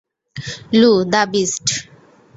[0.73, 1.65] লু, the beast.